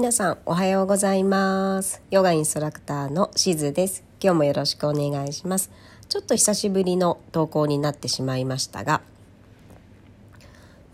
[0.00, 2.00] 皆さんおはようございます。
[2.10, 4.02] ヨガインストラクターのしずです。
[4.18, 5.70] 今日もよろしくお願いします。
[6.08, 9.02] ちょっと久しぶりの投稿になってしまいましたが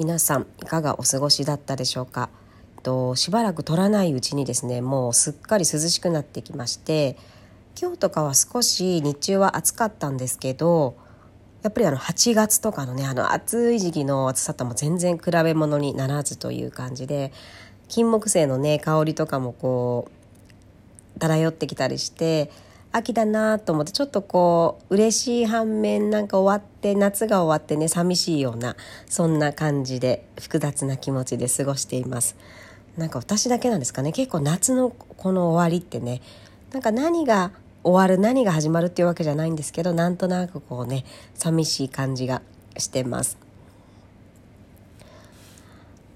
[0.01, 2.31] 皆さんいかがお過ごしだったでしょうか？
[2.83, 7.17] としばらく取らないうちにですねもうすっかり涼しくなってきまして
[7.81, 10.97] 今日とかは少し日中は暑かったんですけど
[11.63, 17.33] やっぱりあの8月とかのねあの暑い時期の暑さとも全然比べ物にならずという感じで
[17.89, 20.09] 金木犀のね香りとかもこ
[21.17, 22.51] う漂ってきたりして
[22.93, 32.37] 秋だなと思ってちょっとこう嬉しい反面なんか終わって夏が終わってね寂しいようなそんな感じで複雑な気持ちで過ごしています
[32.97, 36.23] なんか私だけなんですかね結構夏のこの終わりってね
[36.73, 37.53] なんか何が
[37.85, 42.43] 終わる何が始まるっていうわけじゃないんですけどなんとなくこうね寂しい感じが
[42.79, 43.46] してます。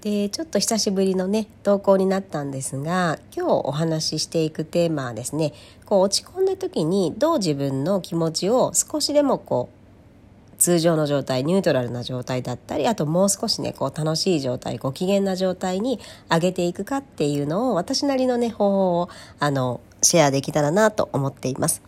[0.01, 5.53] でちょっと久しぶりのね投稿になったんですが今日お話ししていくテーマはですね
[5.85, 15.99] こう落ち込んだ時にどう自分の気持ちを少しでもこう通常の状態ニュートラルな状態だったりあともう少しねこう楽しい状態ご機嫌な状態に
[16.29, 21.83] 上げていくかっていうのを私なりのね方法をあのシェアできたらなと思っています。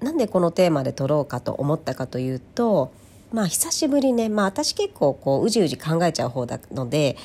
[0.00, 2.92] なんでこのテーマで撮ろうかと思ったかというと
[3.34, 4.28] まあ久しぶりね。
[4.28, 7.16] まあ私結構こううじうじ考えちゃう方なので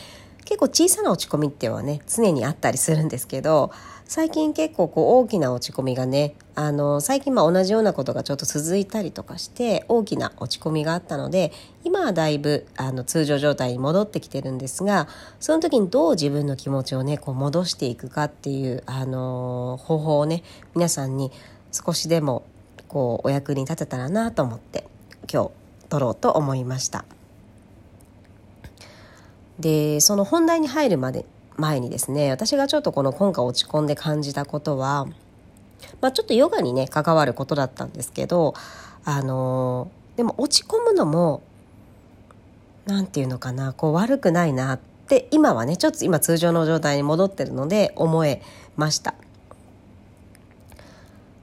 [0.43, 3.71] 結構小さな落ち込みっていうのはね常にあったりするんですけど
[4.05, 11.51] 最近結構こう大きな落ち込みがねあの最近まあ同じようなことがちょっと続いたりとかして大きな落ち込みがあったので
[11.83, 15.07] 今はだいぶあの通常状態に戻ってきてるんですが
[15.39, 20.41] その時にどう自分の気持ちをねこう戻していくかっていうあの方法をね
[20.73, 21.31] 皆さんに
[21.71, 22.47] 少しでも
[22.87, 24.85] こうお役に立てたらなと思って
[25.31, 25.58] 今日
[25.89, 27.05] 撮ろうと思いました。
[29.59, 31.25] でその本題に入るまで
[31.57, 35.05] 前にですね私がちょっとこの今回落ち込んで感じたことは、
[35.99, 38.53] まあ、ちょっとヨガにね関わることだったんですけど
[39.03, 41.41] あのでも落ち込むのも
[42.85, 48.41] 何て言うのかなこう悪くないなって今はねちょっと今通常の状態に戻ってるので思え
[48.77, 49.13] ました。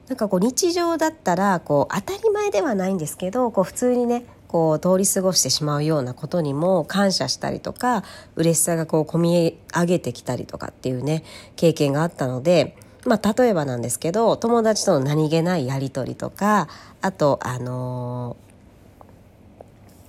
[0.07, 8.03] なんかこう日常だったらこう当たり前ではないんですけどこう普通にねこう通り過ごしてしまうようなことにも感謝したりとか
[8.35, 11.23] 嬉しさがこう込み上げてきたりとかっていうね
[11.55, 12.75] 経験があったので、
[13.05, 16.67] まあ、例えばなんですけど友達との何気ないやり取りとか
[17.01, 18.47] あとあのー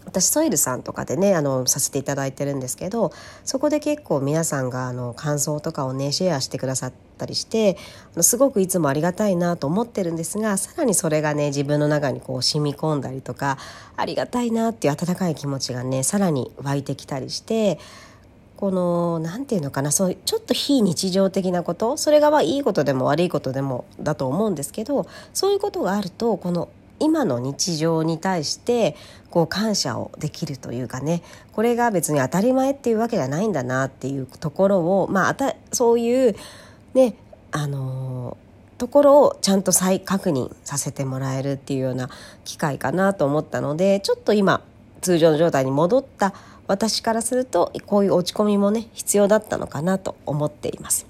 [0.08, 3.12] 私ソイルさんとかでねあのさせていただいてるんですけど
[3.44, 7.76] そこで結構皆さんがあの感想とかをねシェアしてくださったりして
[8.14, 13.58] あのすごくいつもありがたいなと思ってるんですがさらにそれがね自分の中にこう染み込んだりとか
[13.96, 17.78] ありがたいなっていう温かい気持ちがねさらに湧いてきたりして
[18.56, 26.68] この何て言うのかなそうちょっと非日常的なことそれがまあいいことでも悪いことでもだと思うんですけどそういうことがあるとこの
[27.00, 28.96] 今の日常に対して
[29.30, 35.36] こう感謝をできるというかねこれが別に当たり前っていうわけじゃないんだなっていうところをまあ
[35.72, 36.34] そういう
[36.98, 37.14] ね
[37.52, 38.36] あの、
[38.78, 42.10] ところをちゃんと再確認させてもらえるっていうような
[42.44, 44.62] 機会かなと思ったのでちょっと今
[45.00, 46.32] 通常の状態に戻った
[46.68, 51.06] 私からするとこういう落ち込みもね必要だったのかなと思っています。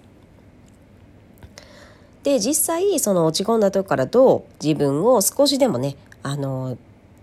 [2.23, 6.77] で実際その落ち込んだ時からどう自分を少しでもねあの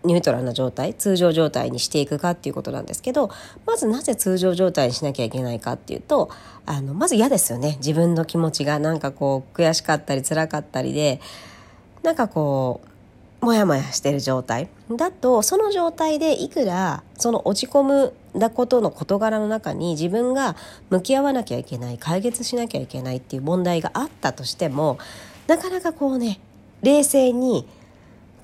[0.05, 3.29] ニュートラルな状態通常状態にしていくかっていうことなんですけど
[3.65, 6.29] まずなぜ通常状態にしなきゃいけないかっていうと
[6.65, 7.75] あのまず嫌ですよね。
[7.77, 11.19] 自分の気持ちがなんかこう悔しかったり辛かったりで
[12.03, 14.69] なんかこうモヤモヤしてる状態。
[14.89, 20.55] だとその状態でいくらその落ち込むだことの事柄の中に自分が
[20.89, 24.97] 向き合わなきゃいけない解決しなきゃいけないっていう問題があったとしても
[25.47, 26.39] なかなかこうね
[26.81, 27.67] 冷静に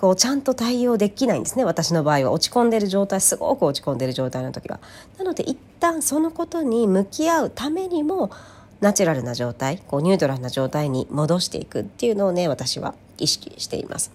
[0.01, 4.79] こうちゃんと対応できないんですね私の場合は落ち込んでる状態すごく落ち込んでる状態の時は。
[5.19, 8.31] なので一旦そのことに向き合うためにも
[8.79, 14.11] ナチュラルな状態こうニュートラルな状態に戻していくっていうのをね私は意識しています。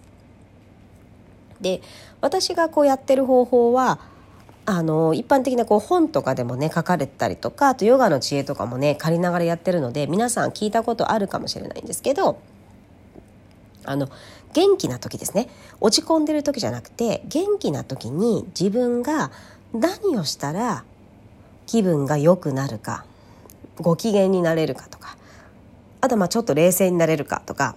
[1.61, 1.81] で
[2.21, 4.01] 私がこうやってる方法は
[4.65, 12.41] あの一般的なこう本とかでもね書かれたりとかあとヨガの知恵とかもね借りながらやってるので皆さん聞いたことあるかもしれないんですけど
[13.85, 14.09] あの
[14.57, 15.51] 元気な時ですね
[15.83, 19.31] 落ち込んでる時じゃなくて元気な時に自分が
[19.75, 20.85] 何をしたら
[21.67, 23.05] 気分が良くなるか
[23.77, 25.19] ご機嫌になれるかとか
[26.01, 27.77] あとまあちょっと冷静になれるかとか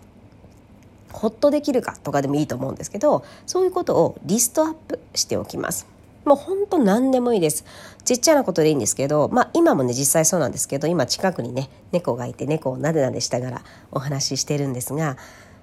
[1.11, 5.85] ほっとできるかとかでもいいと思うんですけどそういうことをリストアップしておきます。
[6.25, 7.65] もうほんと何でもいいです。
[8.05, 13.61] ちっちゃなことでいいんですけど、まあ今もね実際そうなんですけど、今近くにね猫がいて猫をなでなでしながら
[13.91, 15.17] お話ししてるんですが、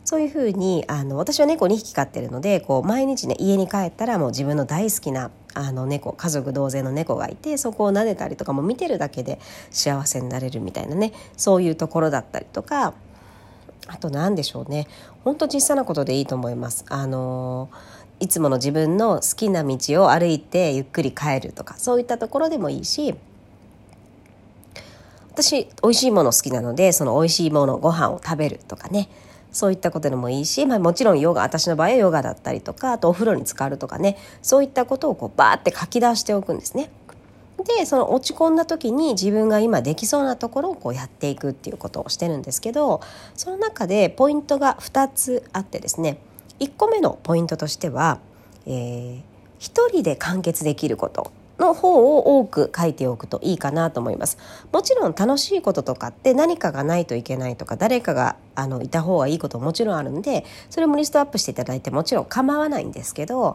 [0.07, 12.95] そういうふうにあの私は猫2匹飼ってるのでこう毎日ね家に帰ったらもう自分の大好きなあの猫家族同然の猫がいてそこを撫でたりとかも見てるだけで幸せになれるみたいなねそういうところだったりとか
[13.89, 14.87] あと何でしょうね
[15.25, 16.85] 本当小さなことでいいと思います。
[16.89, 17.69] あの
[18.21, 23.15] いつもの自分の好きな道を歩いてゆっくり帰るとかそういったところでもいいし
[25.33, 29.11] 私美味しいもの好きなのでその美味しいものご飯を食べるとかね
[29.57, 36.91] そういったことでもいいし、まあ、もちろんヨガ私の場合はヨガだったりとかあとお風呂に浸かるとかねそういったことをこうバーって書き出しておくんですね。
[37.79, 43.01] でその落ち込んだ時に自分が今できそうなところをこうやっていくっていうことをしてるんですけど
[43.35, 46.19] その中でポイントが2つあってですね
[46.61, 48.21] 1個目のポイントとしては、
[48.67, 49.23] えー、
[49.59, 54.39] 人で完結できることの方を多く書いておくといいかなと思います。
[54.73, 63.55] もちろん楽しいこととかって何かがないといけないとか誰かがあのいた方がいいことももちろんあるんでそれもリストアップしていただいてもちろん構わないんですけどやっ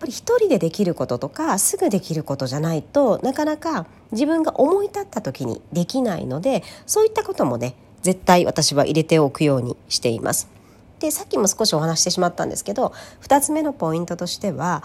[0.00, 10.48] ぱり一人でできることとかすぐできることじゃないとなかなか自分が思い立った時にできないのでそういったこともね絶対私は入れておくようにしています。
[11.00, 12.92] でさっきも少しお話してしまったんですけど
[13.22, 14.84] 2つ目のポイントとしては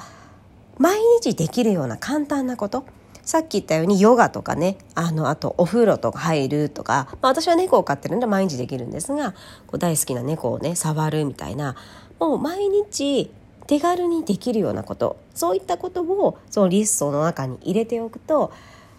[0.77, 2.85] 毎日できるような簡単なこと。
[3.23, 4.77] さっき言ったようにヨガとかね。
[4.93, 9.31] あのあとお風呂とか入るとか、まあ、私は猫を飼ってるので毎日できるんですが
[9.67, 11.75] こう大好きな猫をね触るみたいな。
[12.19, 13.31] もう毎日
[13.67, 15.17] 手軽にできるようなこと。
[15.33, 18.51] そういったことをそのリストの中に入れておくと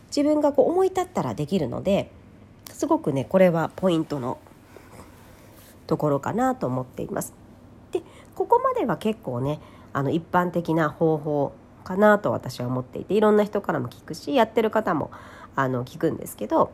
[0.09, 2.11] 自分がこう思い立ったらできるので
[2.71, 4.39] すごくねこれはポイントの
[5.87, 7.33] ところかなと思っています。
[7.93, 8.03] で
[8.35, 9.61] ここまでは結構ね
[9.93, 11.53] あの一般的な方法
[11.87, 15.13] かなと私は思っていていろんな人からも聞くしやってる方も
[15.55, 16.73] あの聞くんですけど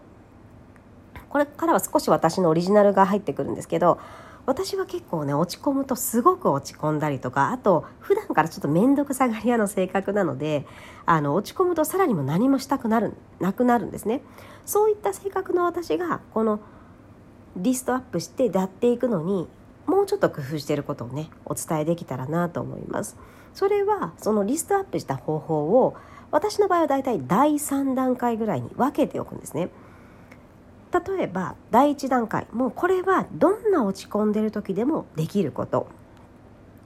[1.28, 4.00] これからは少し私のオリジナルが入ってくるんですけど
[4.44, 10.66] 私は結構ね落ち込むとすごく落ち込んだりとかあと普段からちょっと面倒くさがり屋の性格なので
[11.06, 14.22] あの落ち込むとさらにも何もしたくなるなくなるんですね。
[14.64, 16.60] そういった性格の私がこの
[17.56, 19.48] リストアップしてやっていくのに
[19.86, 23.16] もうちょっと工夫していることをねお伝えできたらなと思います。
[23.54, 25.94] それはそのリストアップした方法を
[26.30, 29.68] 私の場合はだいたい第3段階ぐらいに分けておくんですね。
[30.92, 32.46] 例えば第1段階。
[32.52, 35.88] もうこれはどんな落ち込んでる時でもできること。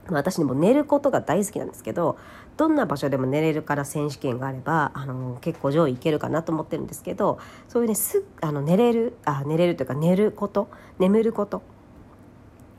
[0.09, 2.17] 私にも寝ることが大好きなんですけど
[2.55, 11.61] どんな場所でも寝れるから選手権があればあの結構上位いけるかなと思ってるんですけどそういうねすあの寝れるあ寝れるというか寝ること眠ること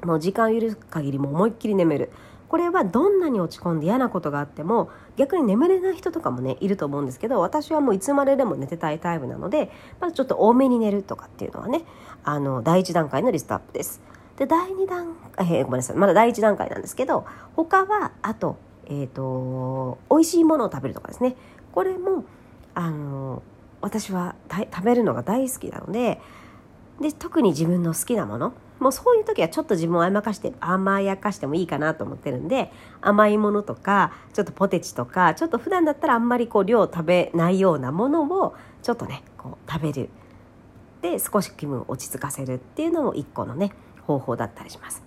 [0.05, 2.11] もう時間許す限りも思いっきり眠る。
[2.49, 11.85] これはどんなに落ち込んで嫌なことがあっても逆に眠れない人とかもねいると思うんですけど私はもういつまででも寝てたいタイプなのでまずちょっと多めに寝るとかっていうのはね
[12.25, 14.01] あの第1段階のリストアップです。
[14.37, 15.97] で第2段えー、ごめんなさい。
[15.97, 18.57] まだ第1段階なんですけど他はあと,、
[18.87, 21.37] えーと、美味しいものを食べるとかですね。
[21.73, 22.25] これも
[22.75, 23.43] あの
[23.81, 26.21] 私は食べるのが大好きなので
[27.01, 40.09] で特に自分の好きなものもうそういう時はちょっと自分を甘かして甘やかしてもいいかなと思ってるんで甘いものとかちょっとポテチとかちょっと普段だったらあんまりこう量食べないようなものをちょっとねこう食べる
[41.03, 43.73] で少し気分を落ち着かせるっていうのも一個のね
[44.03, 45.03] 方法だったりします。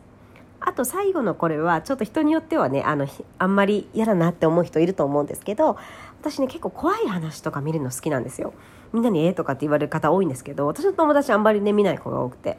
[0.63, 3.07] あと最後のこれはちょっと人によってはねあの
[3.39, 5.75] あんまり嫌だなって思う人いると思うんですけど
[6.22, 8.53] 私ね結構怖い話とか見るの好きなんですよ。
[8.93, 12.57] みんなに「ええ」とかって言われる方多いんですけど私の友達あんまりね見ない子が多くて。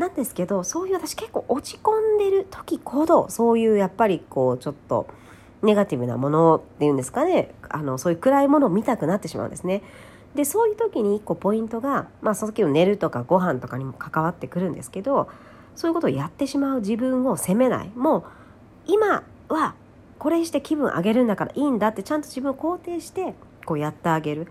[0.00, 5.06] なんですけどそういう私結構落ち込んでる時ほどそういうやっぱりこうちょっと
[5.62, 7.54] ネガティブなものっていうんですかね。
[7.68, 9.82] あのそういう暗いものを見たくなってしまうんですね。
[10.34, 15.28] でそういう時に1個ポイントが、まあ、その時の寝るとかご飯とかにも関わってくるんですけど
[15.74, 17.90] そういうことをやってしまう自分を責めない。
[17.94, 18.24] もう
[18.86, 19.74] 今は
[20.18, 23.34] これして気分上げるんだからいいんだってちゃんと自分を肯定して
[23.66, 24.46] こうやってあげる。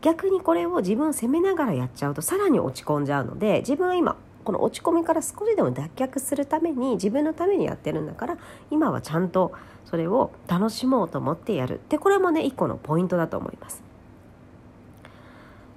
[0.00, 8.38] 逆にこれを自分を責めながらやっちゃうとさらに落ち込んじゃうので自分は今この落ち込みから少しでも脱却するために自分のためにやってるんだから
[8.70, 9.52] 今はちゃんと
[9.84, 13.82] それを楽しもうと思ってやるでこれもね一個のポイントだと思います。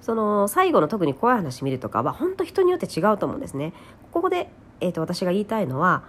[0.00, 3.72] その最後の特に怖い話見るとかは本当人によって違うと思うんですね。
[4.12, 6.04] ここで、えーと、私が言いたいのは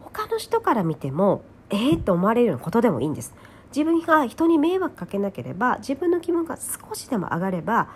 [0.00, 3.34] 他の人から見てもえーって思われるようなことでもいいんです。
[3.74, 7.88] 自分が人に迷惑かけなければ自分の気分が少しでも上がれば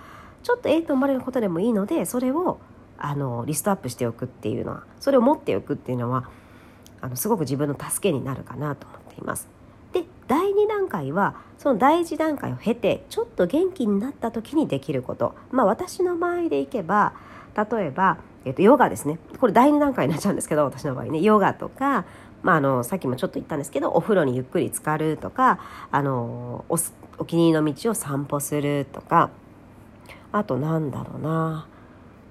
[0.42, 2.58] ちょっとええと思われることでもいいのでそれを
[2.98, 6.28] あのリストアップしておくっていうのはそれを持っておくっていうのは
[7.00, 9.48] あのすごく自分の助けになるかなと思っています。
[9.92, 15.34] で第2段階はその第1段階を経てちょっと元気になった時にできること。
[15.50, 17.12] まあ私の場合でいけば
[17.56, 19.18] 例えば、えっと、ヨガですね。
[19.38, 21.20] これ第2段階になっちゃうんですけど私の場合ね。
[21.20, 22.04] ヨガとか、
[22.42, 25.58] まあ、あのさっきもちょっと言ったんですけどお風呂にゆっくり浸かるとか
[25.90, 26.76] あのお
[27.18, 29.30] お気に入りの道を散歩するとか。
[30.32, 31.66] あとなんだろうな。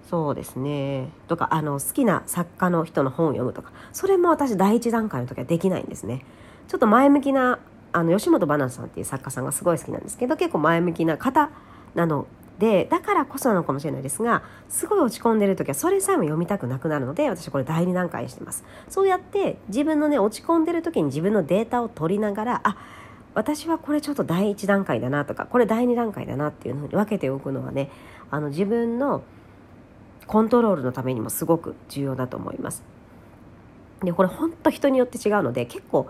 [0.10, 1.10] そうですね。
[1.28, 3.72] とかあの好きな作家の人の本を読むとか。
[3.92, 6.24] それも私第一段階の時はできないんですね。
[6.68, 7.60] ちょっと前向きな
[7.92, 11.50] あの吉本ばなさんっていう作家さんがすごい好きなんですけど結構前向きな方
[11.94, 12.28] なの
[12.60, 18.64] でだからこそなのかもしれないですがすごい落ち込んでる時はそれさえも読みたくなくなるので私これ第2段階にしてます。
[18.90, 22.78] そうやって自分のね落ち込んでる時に自分のデータを取りながらあ
[23.34, 27.92] 私はこれちょっと第1段階だなとかこれ第2段階だなっていうのに分けておくのはね
[28.32, 29.24] あの自分の
[30.28, 32.84] コントロールのためにもすごく重要だと思います。
[34.04, 36.08] でこれ本当人によって違うので結構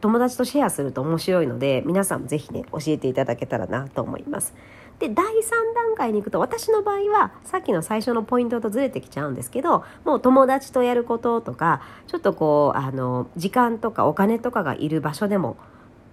[0.00, 4.54] 友達とシェアすると面白いので皆さんも是非ね教えていただけたらなと思います。
[4.98, 5.30] で第3
[5.74, 15.56] 段階に行くと私の場合はさっきの最初のポイントとずれてきちゃうんですけどもう友達とやることとかちょっとこうあの時間とかお金とかがいる場所でも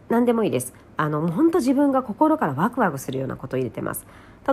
[0.09, 0.74] 何でもいいです。
[0.97, 4.05] あの本当自分が心からワクワクするようなことを入れてます。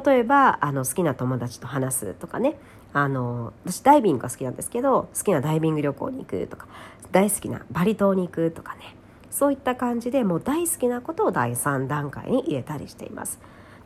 [0.04, 2.56] 例えばあの好きな友達と話すとかね。
[2.94, 6.66] あの私ダイビングが好きなんですけど好きなダイビング旅行に行くとか
[7.10, 8.96] 大好きなバリ島に行くとかね。
[9.30, 13.40] そういった感じでもう大好きなことを第3段階に入れたりしています。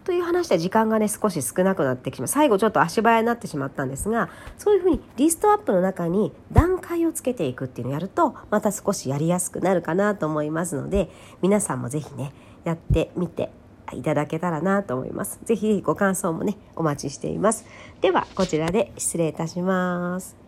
[0.06, 11.10] という話で時間がね少し少なくなってきて最後ちょっと足早になってしまったんですがそういうふうにリストアップの中に段階をつけていくっていうのをやるとまた少しやりやすくなるかなと思いますので
[11.42, 12.32] 皆さんも是非ね
[12.62, 13.50] やってみて
[13.94, 15.40] いただけたらなと思います。
[15.44, 17.66] ぜひご感想もねお待ちしています。
[18.00, 20.45] ではこちらで失礼いたします。